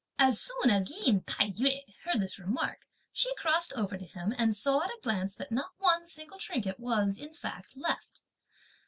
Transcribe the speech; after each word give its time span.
As 0.17 0.41
soon 0.41 0.71
as 0.71 0.89
Lin 0.89 1.21
Tai 1.27 1.51
yü 1.51 1.83
heard 2.05 2.19
this 2.23 2.39
remark, 2.39 2.87
she 3.13 3.35
crossed 3.35 3.71
over 3.73 3.99
to 3.99 4.03
him 4.05 4.33
and 4.35 4.55
saw 4.55 4.83
at 4.83 4.89
a 4.89 4.99
glance 5.03 5.35
that 5.35 5.51
not 5.51 5.73
one 5.77 6.07
single 6.07 6.39
trinket 6.39 6.79
was, 6.79 7.19
in 7.19 7.35
fact, 7.35 7.77
left. 7.77 8.23